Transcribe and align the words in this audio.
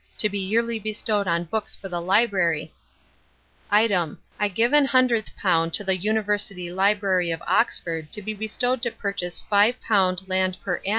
to 0.17 0.27
be 0.29 0.39
Yearly 0.39 0.79
bestowed 0.79 1.27
on 1.27 1.43
Books 1.43 1.75
for 1.75 1.87
the 1.87 2.01
Library 2.01 2.73
Item 3.69 4.17
I 4.39 4.47
give 4.47 4.73
an 4.73 4.85
hundredth 4.85 5.29
pound 5.37 5.75
to 5.75 5.83
the 5.83 5.95
University 5.95 6.71
Library 6.71 7.29
of 7.29 7.43
Oxford 7.45 8.11
to 8.13 8.23
be 8.23 8.33
bestowed 8.33 8.81
to 8.81 8.91
purchase 8.91 9.43
five 9.47 9.79
pound 9.79 10.27
Land 10.27 10.57
per 10.63 10.77
Ann. 10.77 10.89